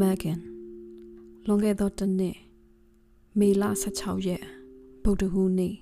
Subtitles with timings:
[0.00, 0.40] Megan
[1.46, 2.36] လွန်ခဲ့သောတစ်နှစ်
[3.38, 4.42] မေလ16ရက်
[5.02, 5.74] ဗုဒ္ဓဟူးနေ့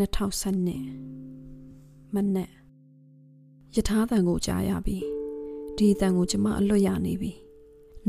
[0.00, 2.50] 2012မနက်
[3.76, 4.98] ယထာတန်ကိုကြားရပြီ
[5.76, 7.32] ဒီတန်ကိုကျမအလွတ်ရနေပြီ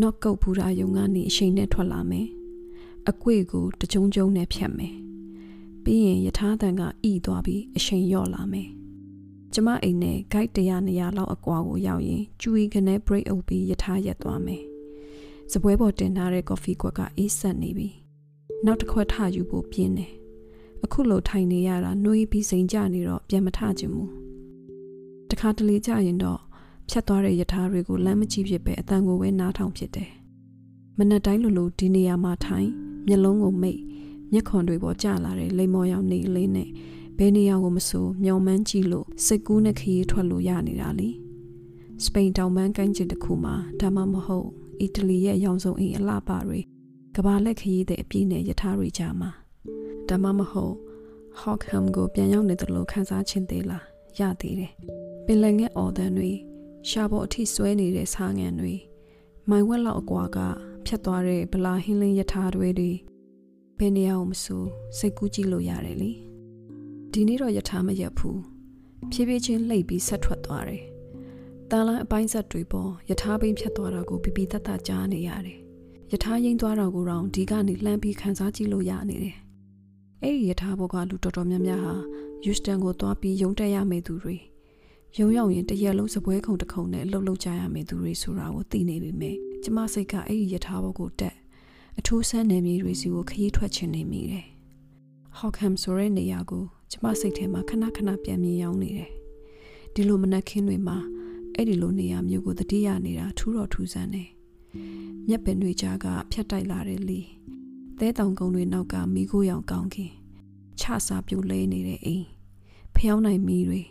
[0.02, 2.28] နော့ကုတ်ဘူရာယုံကနေအရှိန်နဲ့ထွက်လာမယ်
[3.10, 4.96] အကွေ့ကိုတကြုံကြုံနဲ့ဖြတ်မယ်
[5.84, 6.86] ပြီးရင်ယထာတန်ကဣ
[7.26, 8.70] သွားပြီးအရှိန်လျော့လာမယ်
[9.54, 14.71] ကျမအိမ်နဲ့ guide 100နေရာလောက်အကွာကိုရောက်ရင်ကျူရီကနေ break အုပ်ပြီးယထာရက်သွားမယ်
[15.52, 17.90] စပွဲပေါ်တင်ထားတဲ့ coffee ကွက်ကအေးဆက်နေပြီ
[18.66, 20.14] နောက်တစ်ခွက်ထယူဖို့ပြင်းတယ်
[20.84, 24.10] အခုလိုထိုင်နေရတာနှွေးပြီးစိန်ကြနေတော့ပြန်မထချင်ဘူး
[25.30, 26.40] တခါတလေကြရင်တော့
[26.90, 30.12] ဖြတ်သွားတဲ့ယထာတွေကိုလမ်းမကြည့်ဖြစ်ပဲအတန်ကိုပဲနားထောင်ဖြစ်တယ်
[30.98, 32.70] မနက်တိုင်းလိုလိုဒီနေရာမှာထိုင်
[33.08, 33.80] မျက်လုံးကိုမိတ်
[34.32, 36.70] မျက်ခွန်တွေပေါ်ကျလာတဲ့လိမ္မော်ရောင်နေလေးနဲ့
[37.18, 41.10] ဘယ်နေရာကိုမဆိုမျောမှန်းကြည့်လို့စိတ်ကူးနဲ့ခရီးထွက်လို့ရနေတာလी
[42.04, 46.60] စပိန်တောင်ပန်းကိုင်းကျင်တစ်ခုမှာဒါမှမဟုတ် အီတလီရဲ့ရောင်စုံအိမ်အလှပတွေ
[47.16, 49.32] ကဘာလက်ခရီးတဲ့အပြည့်နဲ့ယထာတွေကြမှာ
[50.10, 50.76] ဒါမှမဟုတ်
[51.42, 53.86] Hockham ကိုပြန်ရောက်နေတယ်လို့ခန်းစားခြင်းသေးလား
[54.20, 54.74] ရသေးတယ်
[55.26, 56.32] ပင်လယ်ငယ်အော်တန်တွေ
[56.90, 58.74] ရှာပေါ်အထိဆွဲနေတဲ့ဆားငံတွေ
[59.50, 60.38] မိုင်ဝက်လောက်အကွာက
[60.86, 62.92] ဖြတ်သွားတဲ့ဗလာဟင်းလင်းယထာတွေတွေ
[63.78, 64.64] ဘယ်နေရာကိုမဆို
[64.98, 66.12] စိတ်ကူးကြည့်လို့ရတယ်လေ
[67.12, 68.40] ဒီနေ့တော့ယထာမရက်ဘူး
[69.12, 70.84] ဖြည်းဖြည်းချင်းလှိပ်ပြီးဆက်ထွက်သွားတယ်
[71.72, 75.58] တန်လိုင်းအပိုင်းဆက်တွေပေါ်ယထာဘိန်းဖြတ်သွားတာကိုပြပြတတ်တကြားနေရတယ်
[76.12, 79.38] ယထာရင်သွားတာကိုတော့ဒီကနေလှမ်းပြီးခန်းစားကြည့်လို့ရနေတယ်
[80.22, 81.96] အဲ့ဒီယထာဘောကလူတော်တော်များများဟာ
[82.46, 84.36] ယူစတန်ကိုသွားပြီးရုံတက်ရမယ့်သူတွေ
[85.20, 91.36] ရုံရောက်ရင်တရက်လုံးစပွဲခုံတစ်ခုံနဲ့လှုပ်လှုပ်ကြရမယ့်သူတွေဆိုတာကိုသိနေပေမဲ့ကျမစိတ်ကအဲ့ဒီယထာဘောကိုတက်
[92.00, 94.46] အထူးဆန်းနယ်မြေတွေစီကိုခရီးထွက်ချင်နေမိတယ်
[95.38, 99.12] ဟော့ဟမ်ဆိုတဲ့နေရာကိုကျမစိတ်ထဲမှာခဏခဏပြန်မြင်ရောက်နေတယ်
[99.94, 100.98] ဒီလိုမနက်ခင်းတွေမှာ
[101.56, 104.30] အဲ့ဒီလိုနေရာမျိုးကိုတတိယနေတာထူးတော့ထူးဆန်းတယ်
[105.28, 107.22] မျက်ပင်တွေကြားကဖြတ်တိုက်လာတဲ့လီ
[108.00, 110.12] သဲတောင်ကုန်းတွေနောက်ကမိခိုးရောင်ကောင်းခင်
[110.80, 112.26] ခြစာပြိုလဲနေတဲ့အိမ်
[112.96, 113.82] ဖျောင်းနိုင်မီတွေ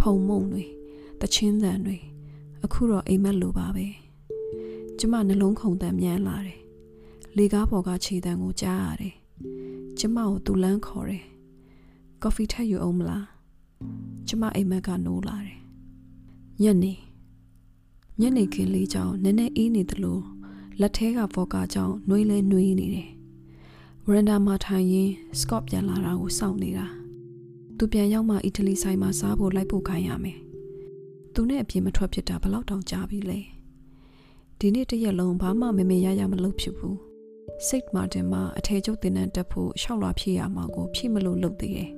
[0.00, 0.64] ဖုံမုံတွေ
[1.20, 1.98] တချင်းတန်တွေ
[2.64, 3.86] အခုတော့အိမ်မက်လိုပါပဲ
[4.98, 6.60] ကျမနှလုံးခုန်တန်မြန်လာတယ်
[7.36, 9.14] လေကားပေါ်ကခြေတံကိုကြားရတယ်
[9.98, 11.24] ကျမကိုသူလန်းခေါ်တယ်
[12.22, 13.26] ကော်ဖီထက်ယူအောင်မလား
[14.28, 15.58] ကျမအိမ်မက်ကနိုးလာတယ်
[16.62, 16.92] ညနေ
[18.20, 20.18] ညနေခင်းလေးကြောင်နည်းနည်းအေးနေသလို
[20.80, 23.08] လက်ထဲကဖော်ကာကြောင်နှွေးလဲနှွေးနေတယ်
[24.06, 26.86] ဝရန်ဒါမှာထိုင်ရင်းစကော့ပြန်လာတာကိုစောင့်နေတာ
[27.76, 30.38] သူပြန်ရောက်မှအီတလီဆိုင်မှာစားဖို့လိုက်ဖို့ခိုင်းရမယ်
[31.34, 33.38] သူနဲ့အပြင်မထွက်ဖြစ်တာဘလောက်တောင်ကြာပြီလဲ
[34.58, 36.98] ဒီနေ့တရက်လုံးဘာမှမမေရရမလုပ်ဖြစ်ဘူး
[37.66, 41.90] စိတ်မာတင်မှာအထည်ချုပ်တင်တန်းတက်ဖို့ရှောက်လွာဖြည့်ရမှာကိုဖြည့်မလို့လုပ်သေးတယ်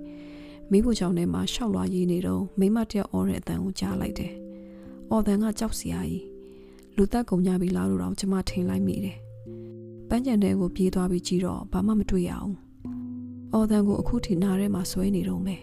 [0.70, 4.43] မိဖို့ကြောင့်ထဲမှာရှောက်လွာရေးနေတော့မိမတယောက်အော်တဲ့အတန်ကိုကြားလိုက်တယ်
[5.10, 6.24] အော်တန်ကကြောက်စရာကြီး
[6.96, 9.18] လူသက်ကုန်ကြပြီလားလို့တော့ကျမထင်လိုက်မိတယ်
[10.08, 12.54] ပန်းကြံတဲ့ကိုပြေးသွားပြီးကြည့်တော့ဘာမှမတွေ့ရအောင်
[13.52, 15.62] အော်တန်ကိုအခုထိနားထဲမှာဆွဲနေတော့မယ်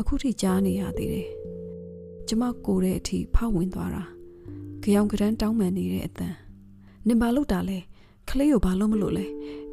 [0.00, 1.28] အခုထိကြားနေရသေးတယ်
[2.28, 4.04] ကျမကိုတဲ့အထိဖောက်ဝင်သွားတာ
[4.82, 6.34] ကြောင်ကရန်တောင်းပန်နေတဲ့အတန်
[7.06, 7.78] နင်ဘာလုပ်တာလဲ
[8.28, 9.26] ကလေးကိုဘာလို့မလို့လဲ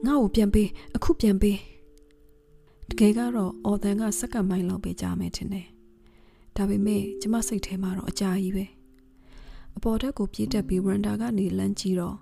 [0.06, 1.58] ငါ့ကိုပြန်ပေးအခုပြန်ပေး
[2.90, 5.68] တကယ်ကတော့အော်တန်ကစက္ကန့်မိုင်းလောက်ပဲကြားမယ်ထင်တယ်
[6.56, 8.66] ဒါပေမဲ့ကျမစိတ်ထဲမှာတော့အကြာကြီးပဲ
[9.78, 12.18] အပေါ်ထက်ကိုပြေးတက်ပြီးဝရန်ဒါကနေလမ်းကြည့်တော့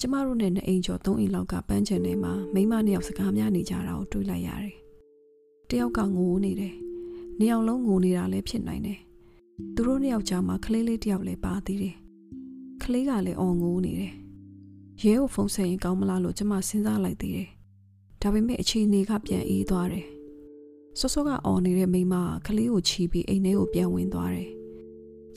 [0.00, 4.74] ကျမတို့နဲ့နှစ်အိမ်ကျော်သုံးအိမ်လောက်ကပန်းချန်ထဲမှာမိမနှစ်ယောက်စကားများနေကြတာကိုတွေ့လိုက်ရတယ်။
[5.70, 6.74] တယောက်ကငိုနေတယ်။
[7.38, 8.98] နှစ်ယောက်လုံးငိုနေတာလည်းဖြစ်နိုင်တယ်။
[9.74, 11.94] သူတို့နှစ်ယောက်ကြားမှာကလေးလေးတယောက်လည်းပါသေးတယ်။
[12.82, 14.12] ကလေးကလည်းအော်ငိုနေတယ်။
[15.02, 17.48] ရဲကိုဖုန်းဆက်ရင်ကောင်းမလားလို့ကျမစဉ်းစားလိုက်သေးတယ်။
[18.22, 20.06] ဒါပေမဲ့အခြေအနေကပြန်အေးသွားတယ်။
[20.98, 22.14] စောစောကအော်နေတဲ့မိမ
[22.46, 24.50] ကကလေးကိုချီပြီးအိမ်ထဲကိုပြန်ဝင်သွားတယ်။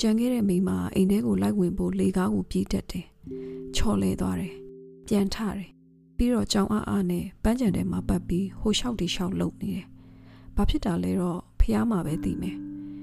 [0.02, 3.06] ကြံခဲ့တဲ့မိမအိမ်ထဲကိုလိုက်ဝင်ဖို့လေကားကိုပြေးတက်တယ်။
[3.76, 4.54] ချော်လဲသွားတယ်။
[5.08, 5.70] ပြန်ထတယ်။
[6.18, 9.86] ပြီးတော့ကြောင်အားအားနဲ့ပန်းကြံထဲမှာပတ်ပြီးဟိုလျှောက်တီလျှောက်လုံနေတယ်။
[10.56, 12.56] ဘာဖြစ်တာလဲတော့ဖះမှာပဲသိမယ်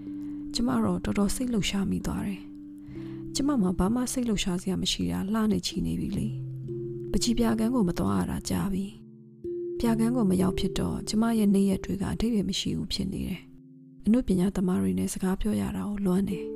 [0.54, 2.40] ။ကျမတော့တော်တော်စိတ်လှုပ်ရှားမိသွားတယ်။
[3.34, 6.28] ကျမမှာဘာမှစိတ်လှုပ်ရှားစရာမရှိတာလှနေချီနေပြီလေ။
[7.12, 8.86] ပကြီးပြကန်းကိုမသွားရတာကြာပြီ။
[9.78, 13.40] ပြကန်းကိုမရောက်ဖြစ်တော့ကျမရဲ့နေ့ရက်တွေကအထိပ္ပယ်မရှိဘူးဖြစ်နေတယ်။
[14.06, 16.44] အနုပညာသမားတွေနဲ့စကားပြောရတာကိုလွမ်းတယ်။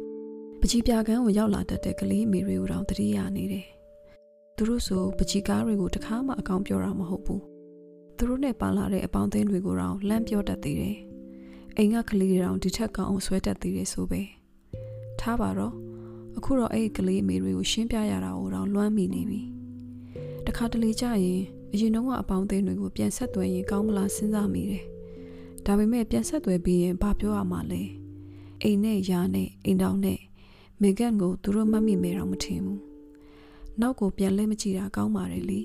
[0.62, 3.67] ပကြီးပြကန်းကိုရောက်လာတတ်တဲ့ကလေးမေတွေကိုတောင်တတိယနေတယ်။
[4.57, 7.41] သူတို့ဆိုပကြီးကားတွေကိုတခါမှအကောင်ပြောတာမဟုတ်ဘူး။
[8.17, 10.97] သူတို့နဲ့ပါလာတဲ့အပေါင်းအသင်းတွေကိုတောင်လမ်းပြောတတ်သေးတယ်။
[11.77, 14.21] အိမ်ကကလေးတွေတောင်ဒီထက်ကောင်းအောင်ဆွဲတတ်သေးတယ်ဆိုပဲ။
[15.21, 15.75] ထားပါတော့
[16.37, 19.41] အခုတော့အဲ့ဒီကလေးမေတွေကိုရှင်းပြရတာကိုတောင်လွမ်းမိနေပြီ။
[20.47, 21.41] တခါတလေကြရင်
[21.73, 24.85] အရင်တော့ကအပေါင်းအသင်းတွေကိုပြန်ဆက်သွယ်ရင်ကောင်းမလားစဉ်းစားမိတယ်။
[25.67, 27.83] ဒါပေမဲ့ပြန်ဆက်သွယ်ပြီးရင်ဘာပြောရမှာလဲ။
[28.62, 30.21] အိမ်နဲ့ယာနဲ့အိမ်တောင်နဲ့
[30.82, 32.81] မေဂန်ကိုသူတို့မှတ်မိမယ်တော့မထင်ဘူး
[33.81, 35.61] နောက်ကိုပြန်လဲမကြည့်တာကောင်းပါတယ်လေ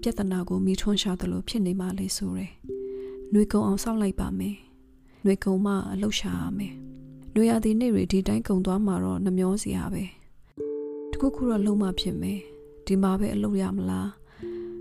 [0.00, 2.52] ပြဿနာကိုမိထွန်းရှာသလိုဖြစ်နေမှလေဆိုရယ်
[3.32, 4.56] နှွေကုံအောင်စောင့်လိုက်ပါမယ်
[5.24, 6.74] နှွေကုံမှအလုရှာရမယ်
[7.34, 10.04] နှွေရသည်နေ့တွေဒီတိုင်းကုံသွားမှာတော့နှမျောစရာပဲ
[11.10, 12.40] တခုခုတော့လုံးမဖြစ်မယ်
[12.86, 14.10] ဒီမှာပဲအလုပ်ရမလား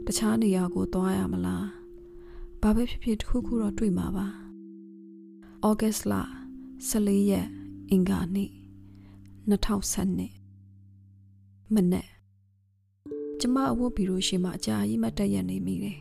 [0.05, 1.65] တခြားနေရာကိုသွားရမလား
[2.61, 4.27] ဘာပဲဖြစ်ဖြစ်တခုခုတော့တွေ့မှာပါ
[5.65, 6.13] ဩဂတ်စ်လ
[6.89, 7.47] 14ရက်
[7.89, 8.51] အင်္ဂါနေ့
[9.49, 12.07] 2012မနေ့
[13.39, 15.97] ကျမအဝတ်ဘီရိုရှိမှအကြာကြီးမတ်တက်ရနေမိတယ်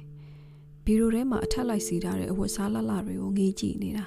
[0.85, 4.05] ဘီရိုထဲမှာအထက်လိုက်စီထားတဲ့အဝတ်စားလလတွေကိုငေးကြည့်နေတာ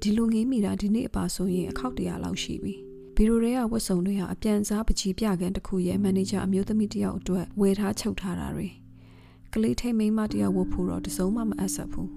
[0.00, 2.74] ဒီလိုငေးမိတာဒီနေ့အပါဆိုရင်အခောက်တရာလောက်ရှိပြီ
[3.16, 8.68] ဘီရိုထဲကဝတ်စုံတွေဟာအပြန်စားပကြီးပြကန်တစ်ခုရဲ့မန်နေဂျာအမျိုးသမီးတယောက်အတွက်ဝယ်ထားချုပ်ထားတာတွေ
[9.54, 12.10] ကလေးထိန်မိန်းမတယောက်ဝတ်ဖို့တော့တစုံမှမအပ်ဆက်ဘူး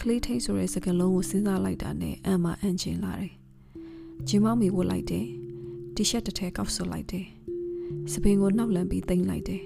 [0.00, 3.39] ကလေးထိန်ဆိုတဲ့စကားလုံးကိုစဉ်းစားလိုက်တာနဲ့အံမအံ့ချင်လာတယ်
[4.28, 5.26] ဂျင်းမောင်းမီဝတ်လိုက်တယ်
[5.94, 7.26] တီရှပ်တစ်ထည်ကောက်ဆွလိုက်တယ်
[8.12, 9.62] စပင်ကိုနှောက်လန့်ပြီးတင်လိုက်တယ်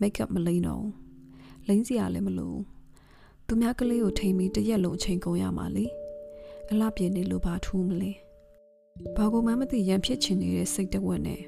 [0.00, 0.84] မိတ်ကပ်မလိမ့်တော့
[1.68, 2.54] လိမ့်စရာလည်းမလို
[3.46, 5.86] သူများကလေးကိုထိန်ပြီးတရက်လုံးအချိန်ကုန်ရမှာလေ
[6.70, 8.12] အလှပြင်းနေလို့ဘာထူးမလဲ
[9.16, 11.40] ဘာကိုမှမသိရန်ဖြစ်ချင်နေတဲ့စိတ်တဝက်နဲ့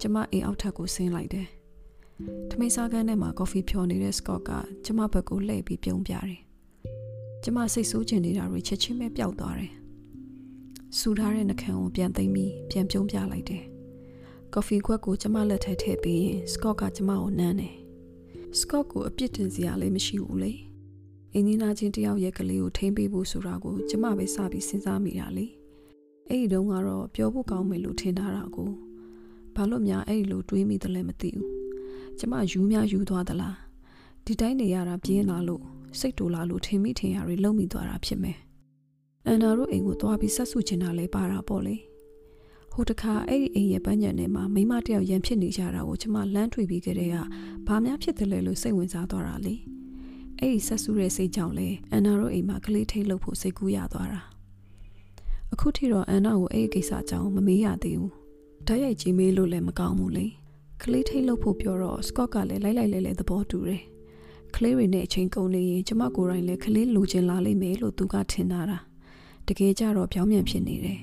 [0.00, 1.48] ကျမအိမ်အောက်ထပ်ကိုဆင်းလိုက်တယ်
[2.50, 4.50] ထမိတ်စားကန်းထဲမှာကော်ဖီဖြော်နေတဲ့စကော့က
[4.84, 6.38] ကျမဘက်ကိုလှည့်ပြီးပြုံးပြတယ်
[7.42, 9.72] ကျမစိတ်ဆိုးချင်နေတာတွေချက်ချင်းပဲပျောက်သွားတယ်
[10.98, 13.64] ဆူထားတဲ့နှခမ်းကိုပြန်သိမ်းပြီးပြန်ပြုံးပြလိုက်တယ်
[14.52, 17.76] ကော်ဖီခွက်ကိုကျမလက်ထဲထည့်ပြီးရင်စကော့ကကျမကိုနမ်းတယ်
[18.58, 20.52] စကော့ကိုအပြစ်တင်စရာလည်းမရှိဘူးလေ
[21.32, 25.46] အင်းကြီးနာချင်းတယောက်ရဲ့ကလေးကိုထိမ့်ပေးဖို့ဆိုတာကိုကျမပဲစပြီးစဉ်းစားမိတာလေ
[26.28, 28.70] အဲ့ဒီတုန်းကတော့ပြောဖို့ကောင်းမယ်လို့ထင်ထားတာကို
[29.56, 31.48] ဘာလို့များအဲ့ဒီလိုတွေးမိတယ်လဲမသိဘူး
[32.18, 33.56] ကျမယူများယူသွားသလား
[34.24, 35.62] ဒီတိုင်းနေရတာပြင်းလာလို့
[35.98, 38.38] စိတ်တူလာလို့ထင်မိထင်ရတွေလုံးမိသွားတာဖြစ်မယ်
[39.26, 41.76] အန်နာတို့အိမ်ကိုသွားပြီးဆက်စုချင်တာလဲပါတာပေါ့လေ
[42.72, 47.16] ဟိုတခါအဲ့ဒီအိမ်ရဲ့ပန်းညံထဲမှာမိမတယောက်ရန်ဖြစ်နေကြတာကိုကျမလမ်းထွေပြီးကြတဲ့က
[47.66, 49.54] ဘာများဖြစ်တယ်လဲလို့စိတ်ဝင်စားသွားတာလေ
[50.38, 54.20] အဲ့ဒီဆက်စုတဲ့စိတ်ကြောင့်လဲအန်နာတို့အိမ်မှာကလေးထိတ်လို့ဖို့စိတ်ကူးရသွားတာ
[55.52, 58.12] အခုထိတော့အန်နာကိုအဲ့ဒီကိစ္စအကြောင်းမမေးရသေးဘူး
[58.66, 60.26] ဓာတ်ရိုက်ကြည့်မေးလို့လည်းမကောင်းဘူးလေ
[60.82, 63.82] ကလေးထိတ်လို့ဖို့ပြောတော့စကော့ကလည်းလိုက်လိုက်လဲလဲသဘောတူတယ်
[64.56, 68.72] ကလေးတွေနဲ့အချိန်ကုန်နေရင်ကျမကိုယ်တိုင်လည်းကလေးလူချင်းလာလိမ့်မယ်လို့သူကထင်တာတ
[69.58, 71.00] ကယ်ကြတော့ပြောင်းပြန်ဖြစ်နေတယ်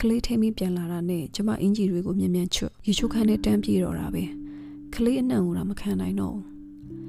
[0.00, 4.24] ကလေးထိမ့်ပြီးပြန်လာတာနဲ့ကျမအင်ဂျီတွေကိုမြင်မြန်ချွတ်ရေချိုးခန်းနဲ့တန်းပြေတော့တာပဲ
[4.94, 6.44] ကလေးအနှံ့ကိုတော့မခံနိုင်တော့ဘူး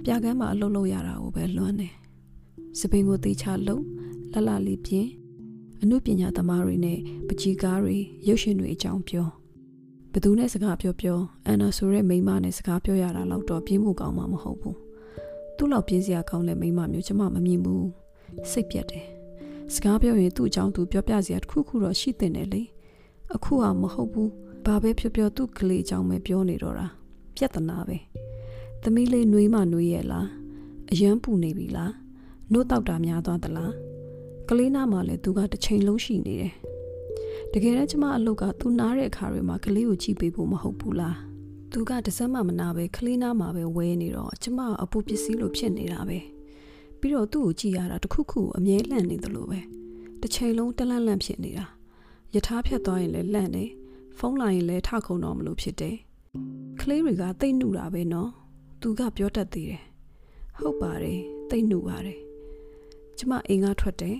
[0.04, 1.94] ပြကန်းမှာအလုပ်လုပ်ရတာကိုပဲလွမ်းတယ်
[2.80, 3.78] စပင်ကိုတေချလုံ
[4.34, 5.10] လလလေးပြင်း
[5.82, 7.98] အမှုပညာသမားတွေနဲ့ပကြီးကားတွေ
[8.28, 9.28] ရုပ်ရှင်တွေအကြောင်းပြော
[10.14, 14.78] ဘသူနဲ့စကားပြောပြောအန်နာဆိုတဲ့မိန်းမနဲ့စကားပြောရတာတော့တော့ပြင်းမှုကောင်းမှာမဟုတ်ဘူး
[15.58, 17.88] သူ့လောက်ပြင်းစရာကောင်းတဲ့မိန်းမမျိုးကျမမမြင်ဘူး
[18.52, 19.13] စိတ်ပြက်တယ်
[19.72, 22.64] စကားပြောရင်သူ့အကြောင်းသူပြောပြစရာတခုခုတော့ရှိတင်တယ်လေ
[23.36, 24.32] အခုဟာမဟုတ်ဘူး
[24.66, 26.88] ဘာပဲပြောပြောသူ့ကလေးအကြောင်းပဲပြောနေတော့တာ
[27.36, 27.98] ပြဿနာပဲ
[28.82, 30.28] သမီးလေးနှွေးမနှွေးရဲ့လား
[30.92, 31.94] အယမ်းပူနေပြီလား
[32.52, 33.74] နှုတ်တောက်တာများသွားသလား
[34.50, 36.54] ကလေးနာမှာလည်းသူကတစ်ချိန်လုံးရှိနေတယ်
[37.52, 41.18] တကယ်တမ်းကျမအလုပ်ကသူနားတဲ့အခါတွေမှာကလေးကိုကြည့်ပေးဖို့မဟုတ်ဘူးလား
[41.72, 46.33] သူကတစက်မှမနာပဲကလေးနာမှာပဲဝဲနေတော့ကျမအပူပစ္စည်းလိုဖြစ်နေတာပဲ
[47.04, 49.60] ပြီးတော့သူ့ကိုကြည့်ရတာတခုခုအမြဲလှန့်နေသလိုပဲ
[50.22, 51.66] တစ်ချိန်လုံးတလန့်လန့်ဖြစ်နေတာ
[52.36, 53.70] ယထာဖြတ်သွားရင်လည်းလှန့်တယ်
[54.18, 55.96] ဖုန်းလာရင်လည်းထခုံတော့မလို့ဖြစ်တယ်
[56.82, 58.30] ကလေးတွေကတိတ်နှုတာပဲနော်
[58.82, 59.84] သူကပြောတတ်သေးတယ်
[60.60, 61.20] ဟုတ်ပါတယ်
[61.50, 62.20] တိတ်နှုပါတယ်
[63.18, 64.18] ကျမအိမ်ကထွက်တယ်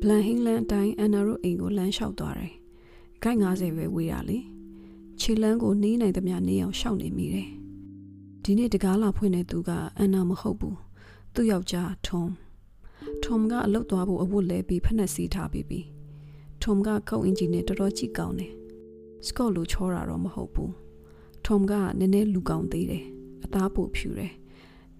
[0.00, 2.52] ဘလန်ဟင်းလန်အတိုင်းအန်နာတို့အိမ်ကိုလမ်းလျှောက်သွားတယ်
[3.22, 4.38] ဂိုက်90ပဲဝေးတာလေ
[5.20, 7.48] ခြေလန်းကိုနေနိုင်သမျှနေအောင်ရှောက်နေမိတယ်
[8.42, 10.85] ဒီနေ့တကားလာဖွင့်တဲ့သူကအန်နာမဟုတ်ဘူး
[11.38, 12.22] သူ့ယောက်ျားထုံ
[13.24, 15.80] ထုံကအလုတ်သွားဖို့အဝတ်လဲပြီးဖက်နှက်စီးထားပြီးပြီ
[16.62, 18.52] ထုံကကုတ်အင်ဂျီနဲ့တော်တော်ကြည့်ကောင်းတယ်
[19.26, 20.72] စကော့လိုချောတာတော့မဟုတ်ဘူး
[21.46, 23.04] ထုံကနည်းနည်းလူကောင်းသေးတယ်
[23.44, 24.32] အသားပိုဖြူတယ်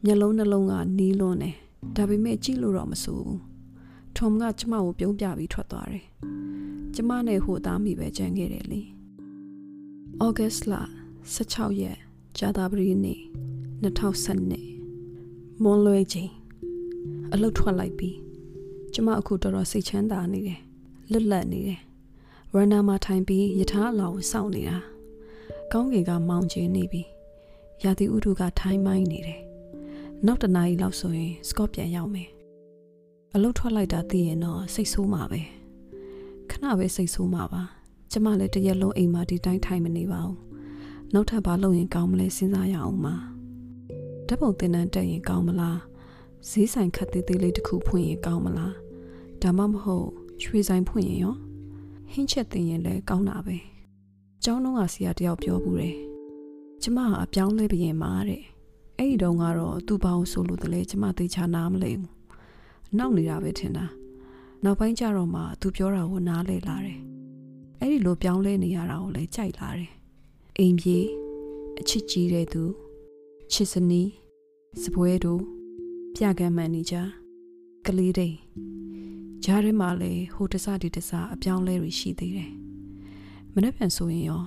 [0.04, 1.54] မျက်လုံးနှလုံးကနီးလွန်းတယ်
[1.96, 3.40] ဒါပေမဲ့ကြည့်လို့တော့မဆိုးဘူး
[4.16, 6.06] ထုံကကျမကိုပြုံးပြပြီးထွက်သွားတယ်
[6.94, 8.80] ကျမနဲ့ဟိုသားမိပဲကြံခဲ့တယ်လေ
[10.24, 10.74] ဩဂတ်လ
[11.34, 11.98] 16ရက်
[12.38, 13.20] ဂျာတာပရီနေ့
[13.82, 14.75] 2012
[15.62, 16.32] မွန်လွဲချင်း
[17.32, 18.10] အလုတ်ထွက်လိုက်ပြီ
[18.92, 20.60] ကျမအခုတော်တော်စိတ်ချမ်းသာနေတယ်
[21.10, 21.80] လွတ်လပ်နေတယ်
[22.52, 24.78] ရန်နာမှာထိုင်ပြီးယထာအလောင်စောင့်နေတာ
[25.72, 27.02] ကောင်းကင်ကမောင်ကျင်းနေပြီ
[27.82, 29.40] ရာသီဥတုကထိုင်းမိုင်းနေတယ်
[30.26, 32.28] နောက်တနားရီလောက်ဆိုရင်စကော့ပြန်ရောက်မယ်
[33.34, 35.40] အလုတ်ထွက်လိုက်တာသိရင်တော့စိတ်ဆိုးမှာပဲ
[36.50, 37.62] ခဏပဲစိတ်ဆိုးမှာပါ
[38.10, 40.38] ကျမလည်းတရက်လုံးအိမ်မှာဒီတိုင်းထိုင်မနေပါဘူး
[41.14, 43.14] နောက်ထပ်ဘာလုပ်ရင်ကောင်းမလဲစဉ်းစားရအောင်ပါ
[44.28, 45.80] ဓာတ်ပုံသင်တန်းတက်ရင်ကောင်းမလား
[46.48, 48.74] ဈေးဆိုင်ခတ်သေးသေးလေးတစ်ခုဖွင့်ရင်ကောင်းမလား
[49.42, 50.08] ဒါမှမဟုတ်
[50.42, 51.36] ရွှေဆိုင်ဖွင့်ရင်ရော
[52.12, 53.56] ဟင်းချက်တင်ရင်လည်းကောင်းတာပဲ
[54.44, 55.96] ကျောင်းလုံးကဆရာတယောက်ပြောဘူးတယ်
[56.82, 58.42] ကျမကအပြောင်းလဲပြရင်မာတဲ့
[58.98, 62.12] အဲ့ဒီတုန်းကတော့သူဘာလို့ဆိုလို့တလဲကျမသိချာနားမလဲဘူး
[62.98, 63.86] နောက်နေတာပဲထင်တာ
[64.64, 66.98] နောက်ပိုင်းကျတော့မှသူပြောတာကိုနားလဲလာတယ်
[67.80, 69.92] အဲ့ဒီလိုပြောင်းလဲနေရတာကိုလည်းကြိုက်လာတယ်
[70.58, 71.06] အိမ်ပြေး
[71.80, 72.62] အချစ်ကြီးတဲ့သူ
[73.52, 74.10] ချစ်စနီး
[74.82, 75.42] စပွဲတို့
[76.14, 76.94] ပြကမ်းမှန်နေကြ
[77.86, 78.36] ကလေးတိန်
[79.44, 82.52] ဂျားထဲမှာလည်းဟိုတစဒီတစအပြောင်းလဲတွေရှိသေးတယ်
[83.54, 84.42] မနေ့ပြန်ဆိုရင်ရော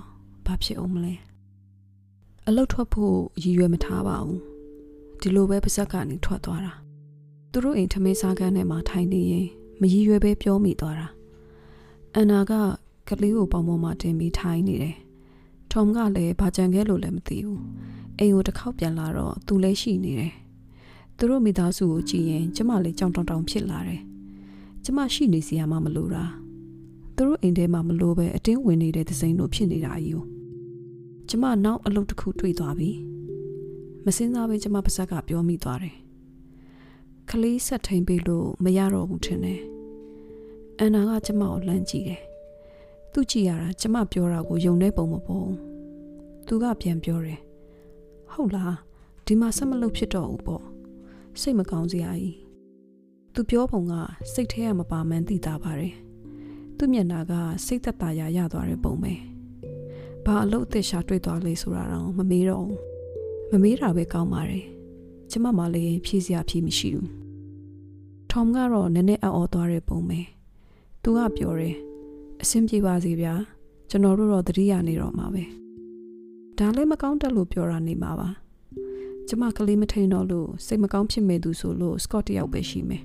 [0.46, 1.14] ဘာဖြစ်အောင်မလဲ
[2.46, 4.40] အလုတ်ထွက်ဖို့ရည်ရွယ်မထားပါဘူး
[5.20, 6.72] ဒီလိုပဲပါဇက်ကနေထွက်သွားတာ
[7.50, 9.46] သူတို့အိမ်ထမင်းစားခန်းထဲမှာထိုင်နေရင်
[9.80, 11.08] မရည်ရွယ်ပဲပြောမိသွားတာ
[12.14, 12.52] အန်နာက
[13.08, 14.96] ကလေးကိုပေါင်ပေါ်မှာတင်ပြီးထိုင်နေတယ်
[15.72, 17.62] ထုံကလည်းဘာကြံခဲ့လို့လည်းမသိဘူး
[18.18, 20.32] အိမ်ကိုတစ်ခေါက်ပြန်လာတော့သူလည်းရှိနေတယ်
[21.16, 24.00] သူတို့မိသားစုကိုကြည့်ရင်ကျမလည်းကြောင်တောင်တောင်ဖြစ်လာတယ်
[24.84, 26.24] ကျမရှိနေစီရမှမလို့တာ
[27.16, 30.24] သူတို့အိမ်ထဲမှာမလို့ပဲအတင်းဝင်နေတဲ့သစိမ်းတို့ဖြစ်နေတာကြီးကို
[31.28, 32.90] ကျမနောက်အလုပ်တစ်ခုတွေ့သွားပြီ
[34.04, 35.96] မစင်းစားပဲကျမပါဇက်ကပြောမိသွားတယ်
[37.30, 39.60] ကလေးဆက်ထိန်ပေးလို့မရတော့ဘူးထင်တယ်
[40.78, 42.22] အန်နာကကျမကိုလှမ်းကြည့်တယ်
[43.12, 45.56] သူကြည့်ရတာကျမပြောတာကိုယုံနေပုံမပေါ်ဘူး
[46.46, 47.40] သူကပြန်ပြောတယ်
[48.32, 48.74] ဟုတ်လား
[49.26, 50.64] ဒီမှာဆက်မလုပ်ဖြစ်တော့ဘူးပေါ့
[51.40, 52.36] စိတ်မကောင်းစရာကြီး
[53.34, 53.94] သူပြောပုံက
[54.32, 55.94] စိတ်ထဲကမပါမှန်းသိတာပါတယ်
[56.76, 57.32] သူမျက်နှာက
[57.66, 59.12] စိတ်သက်သာရာရသွားတဲ့ပုံပဲ
[60.24, 62.80] ဘာအလုပ်အသက်ရှာတွေ့သွားလဲဆိုတာတော့မမေးတော့ဘူး
[63.50, 64.64] မမေးတာပဲကောင်းပါတယ်
[65.30, 67.10] ကျမမှလည်းဖြည့်စရာဖြည့်မရှိဘူး
[68.30, 70.20] ထောမ်ကတော့နည်းနည်းအော်သွားတဲ့ပုံပဲ
[71.02, 71.76] သူကပြောတယ်
[72.42, 73.34] အဆင်ပြေပါစေဗျာ
[73.90, 75.44] ကျွန်တော်တို့တော့တတိယနေတော့မှာပဲ
[76.58, 78.28] ဒါလည်းမကောင်းတက်လို့ပြောတာနေမှာပါ
[79.28, 83.02] ကျမကလေးမထိန်တော့လို့စိတ်မကောင်းဖြစ်မဲ့သူဆိုလို့စကော့တယောက်ပဲရှိမယ်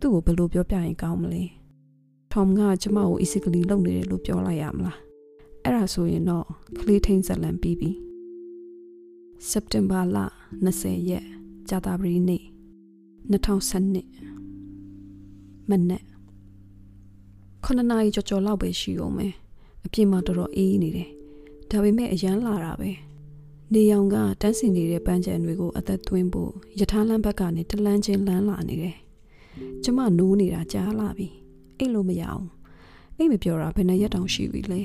[0.00, 1.42] သူ့ကိုဘယ်လိုပြောပြရင်ကောင်းမလဲ
[2.32, 4.98] ထောင်ကကျမကို easily လုပ်နေတယ်လို့ပြောလိုက်ရမလား
[5.62, 6.46] အဲ့ဒါဆိုရင်တော့
[6.80, 7.90] ကလေးထိန်ဇလံပြီးပြီ
[9.50, 10.18] September လ
[10.64, 11.26] 20ရက်
[11.68, 12.42] ကြာသပတေးနေ့
[13.30, 16.04] 2012မနက်
[17.64, 19.32] 9နာရီကျော်ကျော်လောက်ပဲရှိအောင်မယ်
[19.84, 21.08] အပြင်မှာတော်တော်အေးနေတယ်
[21.70, 22.90] ဒါပေမဲ့အရန်လာတာပဲ
[23.72, 26.50] နေရောင်ကတန်းစင်နေတဲ့ပန်းချံတွေကိုအသက်သွင်းဖို့
[26.80, 28.96] ယထာလမ်းဘက်ကနေတလန်းချင်းလန်းလာနေတယ်
[29.82, 31.28] ကျမနိုးနေတာကြားလာပြီ
[31.78, 32.46] အိတ်လို့မရအောင်
[33.16, 34.80] အိတ်မပြောတာဘယ်နဲ့ရက်တောင်ရှိပြီလဲ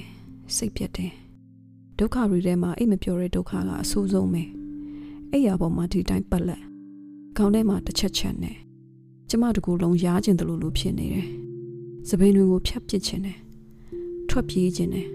[0.56, 1.12] စိတ်ပြတ်တယ်
[1.98, 4.44] ဒုက္ခတွေထဲမှာအိတ်မပြောတဲ့ဒုက္ခကအဆိုးဆုံးပဲ
[5.32, 6.64] အိတ်ရပေါ်မှာဒီတိုင်းပတ်လက်
[7.38, 8.56] ခေါင်းထဲမှာတစ်ချက်ချက်နဲ့
[9.30, 11.47] ကျမတကူလုံးရားကျင်တယ်လို့လို့ဖြစ်နေတယ်
[12.08, 13.38] စပိန်တွေကိုဖြတ်ပစ်ခြင်းနဲ့
[14.30, 15.08] ထွက်ပြေးခြင်းနဲ့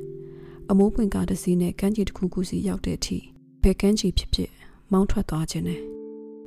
[0.71, 3.19] အမိုးပွင့်ကားတစ်စီးနဲ့ကမ်းခြေတစ်ခုခုစီရောက်တဲ့အထိ
[3.63, 4.51] ဘယ်ကမ်းခြေဖြစ်ဖြစ်
[4.93, 5.81] မောင်းထွက်သွားခြင်းနဲ့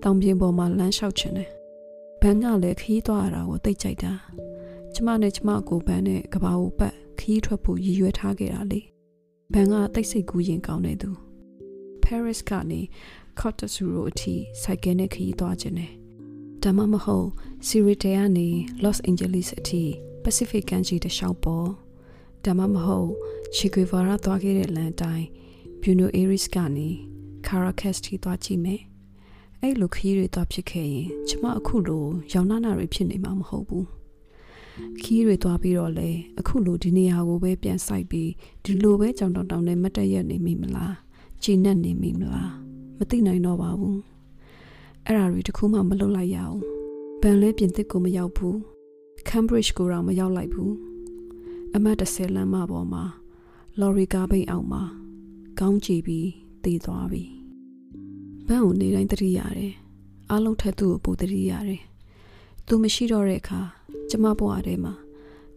[0.04, 1.50] တောင်ပြင်ပေါ်မှာလမ်းလျှောက်ခြင်းနဲ့
[2.22, 4.14] ဘန်းကလည်းခီးသွားရတာကိုသိကြိုက်တာ
[4.94, 8.82] ကျမနဲ့ကျမကိုဘန်းနဲ့ကဘာကိုပတ်ခီးထွက်ဖို့ရည်ရွယ်ထားခဲ့တာလေ
[9.54, 11.10] ဘန်းကတိတ်ဆိတ်ကူးရင်ကောင်းနေသူ
[12.04, 12.82] Paris ကနေ
[13.40, 15.92] Côte d'Azur အထိစိုက်ကယ်နဲ့ခီးသွားခြင်းနဲ့
[16.64, 17.28] ဒါမှမဟုတ်
[17.68, 18.48] Sirte ကနေ
[18.84, 19.84] Los Angeles အထိ
[20.26, 21.68] Pacific ကမ်းခြေတစ်လျှောက်ပေါ်
[22.46, 23.12] ဒါမှမဟုတ်
[23.56, 25.26] Che Guevara သွားခဲ့တဲ့လမ်းတိုင်း
[25.82, 26.90] Buenos Aires ကနေ
[27.48, 28.82] Caracas ထိသွားကြည့်မယ်
[29.62, 33.88] အဲ့လိုခရီးတွေသွားဖြစ်ခဲ့ရင်ကျမအခုလိုရောင်နာနာတွေဖြစ်နေမှာမဟုတ်ဘူး
[35.02, 38.30] ခီးတွေသွားပြီးတော့လေအခုလိုဒီနေရာကိုပဲပြန်ဆိုင်ပြီး
[38.64, 40.96] ဒီလိုပဲကြောင်တောင်တောင်နဲ့မတက်ရက်နေမိမလား
[41.44, 42.52] ကြည်နက်နေမိမလား
[42.98, 44.00] မသိနိုင်တော့ပါဘူး
[45.06, 46.60] အဲ့ဒါတွေတခုမှမလုပ်လိုက်ရအောင်
[47.22, 48.75] ဘန်လဲပြင်သစ်ကိုမရောက်ဘူး
[49.30, 50.74] Cambridge ကိုတော့မရောက်လိုက်ဘူး
[51.76, 53.04] အမတ်30လမ်းမပေါ်မှာ
[53.80, 54.84] လော်ရီကားပိတ်အောင်မှာ
[55.60, 56.28] ကောင်းကြည့်ပြီး
[56.64, 57.24] တည်သွားပြီ
[58.48, 59.74] ဘန်းကိုနေတိုင်းတတိရတယ်
[60.30, 61.82] အားလုံးထက်သူ့ကိုပိုတတိရတယ်
[62.68, 63.62] သူမရှိတော့တဲ့အခါ
[64.10, 64.94] ကျမဘဝထဲမှာ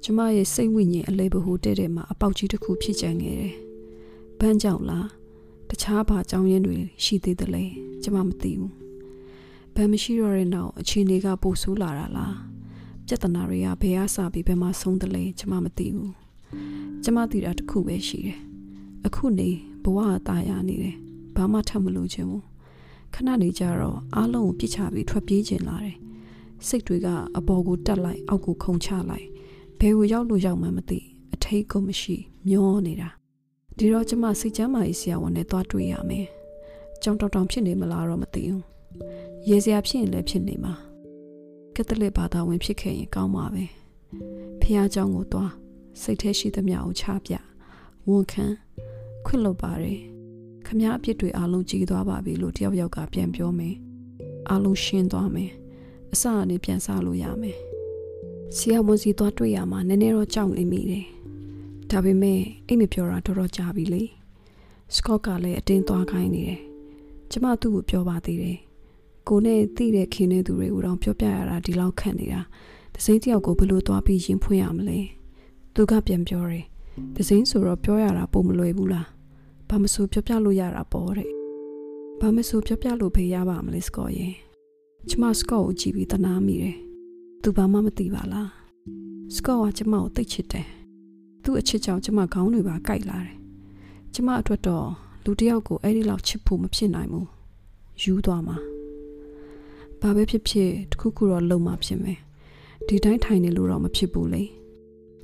[0.02, 3.54] ကျမရဲ့စိတ်ဝိညာဉ်အလေးဘဟုတဲ့တဲ့မှာအပေါက်ကြီးတစ်ခုဖြစ်ကြံခဲ့တယ်
[4.38, 5.08] ဘန်းကြောင့်လား
[5.70, 7.64] တခြားဘာကြောင့်ရင်းတွေရှိသေးတယ်လဲ
[8.02, 8.72] ကျမမသိဘူး
[9.74, 12.47] ဘန်းမရှိတော့တဲ့နောက်အချိန်တွေကပိုဆိုးလာတာလား
[13.08, 16.12] ပြဿနာတွေကဘယ်အစပြီးဘယ်မှာဆုံးတယ်လဲကျမမသိဘူး
[17.04, 18.38] ကျမသိတာတစ်ခုပဲရှိတယ်
[19.06, 19.48] အခုနေ
[19.82, 20.96] ဘဝအသားရနေတယ်
[21.36, 22.44] ဘာမှထပ်မလို့ခြင်းဘူး
[23.14, 25.96] ခဏနေကြတော့အားလုံးကိုပြစ်ချပြီးထွက်ပြေးခြင်းလာတယ်
[26.66, 29.26] စိတ်တွေကအပေါ်ကိုတက်လိုက်အောက်ကိုခုန်ချလိုက်
[29.78, 30.98] ဘယ်ကိုရောက်လို့ရောက်မှမသိ
[31.34, 32.16] အထိတ်ကိုမရှိ
[32.48, 33.08] မျောနေတာ
[33.76, 36.26] ဒီတော့ကျမစိတ်ချမ်းမာရေးဆရာဝန်နဲ့သွားတွေ့ရမယ်
[37.02, 38.62] ကြောင်တောင်တောင်ဖြစ်နေမလားတော့မသိဘူး
[39.48, 40.74] ရေစရာဖြစ်ရင်လည်းဖြစ်နေမှာ
[41.77, 43.63] ကက်သလစ်ဘာသာဝင်ဖြစ်ခဲ့ရင်ကောင်းပါပဲ
[44.61, 45.51] ဖះเจ้าကိုသွား
[46.01, 47.33] စိတ်ထဲရှိသမျှကိုချပြ
[48.07, 48.45] ဝန်ခံ
[49.25, 49.99] ခွင့်လွတ်ပါတယ်
[50.65, 53.75] ခမအပြစ်တွေအလုံးကြည်သွားပါပြီလို့တယောက်ယောက်ကပြန်ပြောမယ်
[54.51, 55.51] အလုံးရှင်းသွားမယ်
[56.13, 57.57] အစအနေပြန်စားလို့ရမယ်
[58.57, 61.05] ဆရာဝန်စီသွားတွေ့ရမှာနည်းနည်းတော့ကြောက်နေမိတယ်
[61.91, 64.03] ဒါပေမဲ့အိတ်မပြောတာတော်တော်ကြာပြီလေ
[64.95, 66.61] စကော့ကလည်းအတင်းသွားခိုင်းနေတယ်
[67.31, 68.57] ကျမသူ့ကိုပြောပါသေးတယ်
[69.28, 72.40] ကိုနဲ့တိတဲ့ခင်တဲ့သူတွေကိုတော့ပြောပြရတာဒီလောက်ခန့်နေတာ
[72.94, 74.98] ဒစိမ့်တယောက်ကိုဘယ်လိုသွားပြီးရင်ဖွင့်ရမလဲ
[75.74, 76.64] သူကပြန်ပြောတယ်
[77.16, 79.08] ဒစိမ့်ဆိုတော့ပြောရတာပုံမလွယ်ဘူးလား
[79.68, 81.30] ဘာမဆိုပြောပြလို့ရတာပေါ့တဲ့
[82.20, 84.34] ဘာမဆိုပြောပြလို့ဖေးရပါမလဲစကော့ရဲ့
[85.08, 86.76] ကျမစကော့ကိုကြည့်ပြီးတနာမိတယ်
[87.42, 88.50] သူဘာမှမသိပါလား
[89.34, 90.66] စကော့ကကျမကိုတိတ်ချစ်တယ်
[91.42, 93.36] သူ့အချစ်ကြောင့်ကျမခေါင်းတွေပါကိုက်လာတယ်
[94.14, 94.86] ကျမအတွက်တော့
[95.24, 97.28] လူတစ်ယောက်ကိုအဲ့ဒီလောက်ချစ်ဖို့မဖြစ်နိုင်ဘူး
[98.02, 98.58] ယူသွားမှာ
[100.02, 102.18] ဘာပဲဖြစ်ဖြစ်တခုခုတော့လုံမှာဖြစ်မယ်
[102.86, 104.42] ဒီတိုင်းထိုင်နေလို့တော့မဖြစ်ဘူးလေ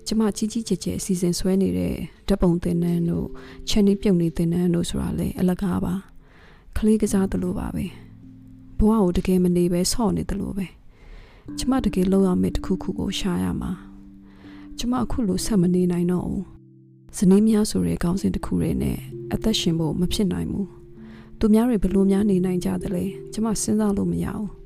[0.06, 1.94] ကျမကြီးကြီးကျယ်ကျယ်အစီအစဉ်ဆွဲနေတဲ့
[2.28, 3.26] ဓာတ်ပုံသင်တန်းတို့
[3.68, 5.94] ချက်နေပြုတ်နေသင်တန်းတို့ဆိုတာလေအလကားပါ
[6.76, 7.84] ကလေးကစားသလိုပါပဲ
[8.78, 10.66] ဘဝကိုတကယ်မနေပဲဆော့နေသလိုပဲ
[11.58, 13.70] ကျမတကယ်လောက်ရမယ့်တခုခုကိုရှာရမှာ
[14.78, 16.44] ကျမအခုလိုဆက်မနေနိုင်တော့ဘူး
[17.16, 18.98] ဇနီးများဆိုတဲ့ခေါင်းစဉ်တစ်ခုတွေနဲ့
[19.32, 20.68] အသက်ရှင်ဖို့မဖြစ်နိုင်ဘူး
[21.38, 24.63] သူများတွေဘလို့များနေနိုင်ကြသလဲကျမစဉ်းစားလို့မရဘူး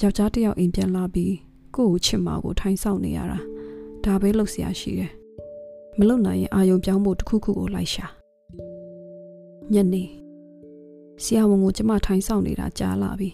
[0.00, 1.34] ယောက်ျားတစ်ယောက်အိမ်ပြန်လာပြီး
[1.76, 3.38] ကိုယ့်ကိုချစ်မှာကိုထိုင်ဆောင်နေရတာ
[4.04, 5.12] ဒါပဲလုပ်เสียရှိတယ်
[5.98, 8.06] မလုပ်နိုင်ရင်အာယုံပြောင်းဖို့တစ်ခုခုကိုလိုက်ရှာ
[9.72, 10.04] ညနေ
[11.22, 13.30] ဆရာဝန်ကိုကျမထိုင်ဆောင်နေတာကြားလာပြီ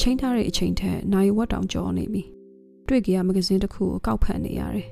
[0.00, 2.22] ချိန်ထားတဲ့အချိန်ထက်နိုင်ဝက်တောင်ကြောနေပြီ
[2.88, 4.88] တွေ့ကြရမဂဇင်းတစ်ခုကိုကောက်ဖတ်နေရတယ်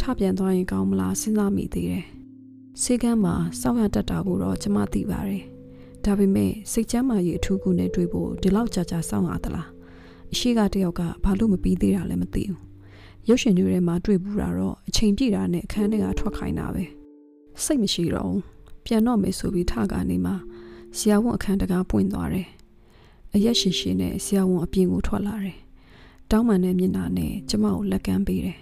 [0.00, 2.04] ထပြန်သွားရင်ကောင်းမလားစဉ်းစားမိသေးတယ်
[2.82, 5.42] စေကမ်းမှာစောက်ရတတ်တာကိုတော့ကျမသိပါတယ်
[6.04, 9.68] ဒါပေမဲ့စိတ်ချမ်းသာရေးအထူးကူနဲ့တွေ့ဖို့ဒီလောက်ကြာကြာစောင့်ရသလား
[10.33, 12.59] အရှိကတယောက်ကဘာလို့မပြီးသေးတာလဲမသိဘူး
[13.27, 16.83] ရုပ်ရှင်တွေထဲမှာတွေ့ဘူးတာတော့အချိန်ပြည့်တာနဲ့အခန်းထဲကထွက်ခိုင်းတာပဲ
[17.63, 18.41] စိတ်မရှိတော့ဘူး
[18.85, 20.33] ပြန်တော့မယ်ဆိုပြီးထကနေမှ
[20.97, 22.47] ဆရာဝန်အခန်းတကားပွင့်သွားတယ်
[23.33, 25.57] အရက်ရှိရှိနဲ့ဆရာဝန်အပြင်ကိုထွက်လာတယ်
[26.31, 28.59] တောင်းပန်တဲ့မျက်နှာနဲ့ကျမကိုလက်ကမ်းပေးတယ်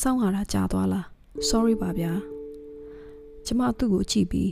[0.00, 1.06] စောင့်ရတာကြာသွားလား
[1.48, 2.12] sorry ပါဗျာ
[3.46, 4.50] ကျမသူ့ကိုကြည့်ပြီး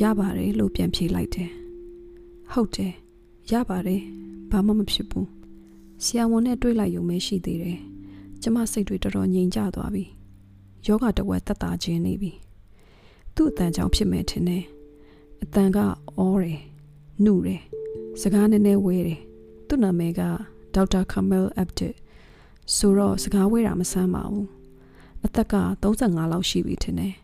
[0.00, 1.50] ရပါတယ်လို့ပြန်ဖြေလိုက်တယ်
[2.52, 2.92] ဟုတ်တယ်
[3.50, 4.02] ရပါတယ်
[4.50, 5.28] ဘာမှမဖြစ်ဘူး
[6.04, 7.78] ဆရာဝန်နဲ့တွေ့လိုက်ရုံပဲရှိသေးတယ်
[8.42, 10.04] ကျမစိတ်တွေတော်တော်ငြိမ်ကျသွားပြီ
[10.86, 12.32] ယောဂတဝက်တက်တာခြင်းနေပြီ
[13.34, 14.64] သူ့အတန်ကြောင့်ဖြစ်မယ်ထင်တယ်
[15.42, 15.78] အတန်က
[16.18, 16.60] အော်တယ်
[17.24, 17.62] နှုတယ်
[18.20, 19.20] စကားနည်းနည်းဝဲတယ်
[19.68, 20.20] သူ့နာမည်က
[20.74, 21.94] ဒေါက်တာကာမဲလ်အပ်ဒစ်
[22.76, 24.48] ဆိုတော့စကားဝဲတာမဆန်းပါဘူး
[25.24, 27.14] အသက်က35လောက်ရှိပြီထင်တယ်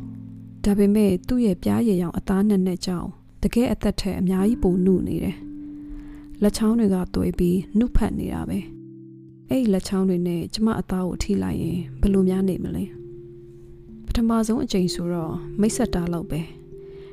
[0.65, 3.09] ဒါပေမဲ့သူ့ရဲ့ပြားရည်ရောင်အသားနဲ့နဲ့ကြောင့်
[3.43, 5.37] တကယ်အသက်ထက်အများကြီးပိုနှုနေတယ်
[6.42, 8.59] လက်ချောင်းတွေကသွေးပြီးနှုတ်ဖက်နေတာပဲ
[9.49, 12.85] အဲ့ဒီလက်ချောင်းတွေနဲ့ကျမအသားကိုထိလိုက်ရင်ဘယ်လိုများနေမလဲ
[14.07, 16.40] ပထမဆုံးအချိန်ဆိုတော့မိတ်ဆက်တာလောက်ပဲ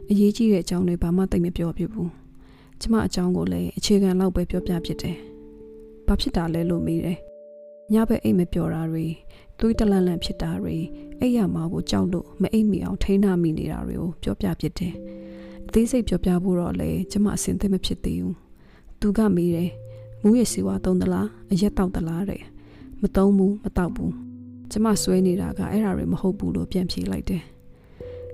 [0.09, 2.11] အရေးကြီးတဲ့အကြောင်းတွေဘာမှသိမပြောပြဘူး
[2.81, 5.17] ကျမအကြောင်းကိုလည်းအခြေခံလောက်ပဲပြောပြဖြစ်တယ်
[6.07, 7.19] ဘာဖြစ်တာလဲလို့မေးတယ်
[7.93, 9.05] ညဘက်အိတ်မပြောတာတွေ
[9.59, 10.75] သွေးတလန့်လန့်ဖြစ်တာတွေ
[11.19, 14.93] အိတ်ရမှာကိုကြောက်လို့မအိတ်မိအောင်ထိန်းနာမိနေတာတွေကိုပြောပြဖြစ်တယ်
[15.67, 18.35] အသေးစိတ်ပြောပြဖို့တော့လေကျမအစင်သိမဖြစ်သေးဘူး
[19.03, 19.71] သူကမေးတယ်
[20.21, 22.41] မူးရစီဝါသုံးသလားအရက်တောက်သလားတဲ့
[23.01, 24.13] မသုံးဘူးမတောက်ဘူး
[24.71, 27.43] ကျမဆွဲနေတာကအဲ့ဒါတွေမဟုတ်ဘူးလို့ပြန်ဖြေလိုက်တယ်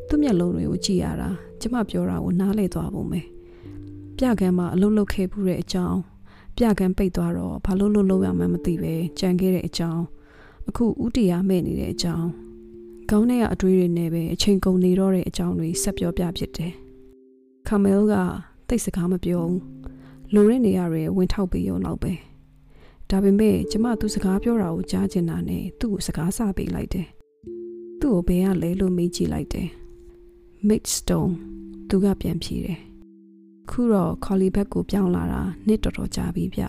[0.07, 1.29] သူ့မျက်လုံးတွေကိုကြည့်ရတာ
[1.61, 3.21] ကျမပြောတာကိုနားလေသွားပုံပဲ
[4.17, 5.99] ပြကန်းမှာအလုပ်လုပ်ခဲ့မှုတဲ့အကြောင်း
[6.57, 10.03] ပြကန်းပိတ်သွားတော့ဘာလို့လို့လုပ်ရမှန်းမသိပဲကြံခဲ့တဲ့အကြောင်း
[10.67, 12.27] အခုဥတီယာမဲ့နေတဲ့အကြောင်း
[13.09, 16.73] ခေါင်းထဲကအတွေးတွေနဲ့ပဲအချိန်ကုန်နေတော့တဲ့အကြောင်းတွေဆက်ပြောပြဖြစ်တယ်
[17.67, 18.15] ခမဲလ်က
[18.67, 19.78] တိတ်စကားမပြောဘူး
[20.33, 22.13] လိုတဲ့နေရာတွေဝင်ထောက်ပြီးရုံတော့ပဲ
[23.09, 27.07] ဒါပေမဲ့ကျမသူစကားပြောတာကိုကြားချင်တာနဲ့သူ့ကိုစကားစပေးလိုက်တယ်
[27.99, 29.67] သူ့ကိုဘယ်ကလဲလို့မေးကြည့်လိုက်တယ်
[30.67, 31.33] Midstone
[31.89, 32.79] သူကပြန်ဖြေတယ်
[33.69, 36.63] ခုတော့ Collie Bag ကိုပြောင်းလာတာနှစ်တော်တော်ကြာပြီဗျ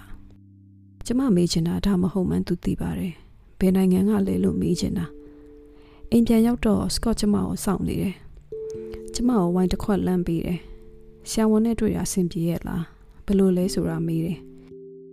[1.07, 3.15] ကျမမေးချင်တာဒါမဟုတ်မှန်းသူသိပါတယ်
[3.59, 5.07] ဘယ်နိုင်ငံကလဲလို့မေးချင်တာ
[6.11, 8.15] အိမ်ပြန်ရောက်တော့ Scott ကျမကိုစောင့်နေတယ်
[9.15, 10.61] ကျမကိုဝိုင်းတစ်ခွက်လမ်းပေးတယ်
[11.31, 12.85] ဆရာဝန်နဲ့တွေ့တာအဆင်ပြေရဲ့လား
[13.31, 14.39] ဘယ်လိုလဲဆိုတာမေးတယ်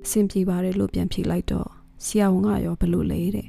[0.03, 1.67] အဆင်ပြေပါတယ်လို့ပြန်ဖြေလိုက်တော့
[2.05, 3.47] ဆရာဝန်ကရောဘယ်လိုလဲတဲ့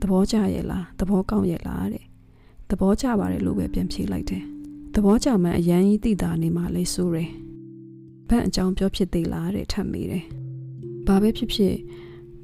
[0.00, 2.04] သဘောကျရဲ့လားသဘောကောင်းရဲ့လားတဲ့
[2.70, 4.42] သဘောကျပါတယ်လို့ပဲပြန်ဖြေလိုက်တယ်
[4.94, 7.30] သဘောကျမှအရန်ကြီးသိတာနေမှလဲဆိုတယ်
[8.28, 10.24] ဘန့်အကြောင်းပြောဖြစ်သေးလားတဲ့ထပ်မိတယ်
[11.06, 11.74] ဘာပဲဖြစ်ဖြစ်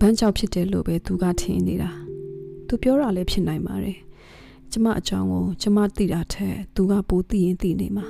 [0.01, 1.91] ဘန့်ကြောင့်ဖြစ်တယ်လို့ပဲသူကထင်နေတာ
[2.69, 3.99] သူပြောတာလည်းဖြစ်နိုင်ပါတယ်
[4.73, 8.07] ကျမအကြောင်းကိုကျမသိတာထက်သူကပိုသိရင်သိနေမှာ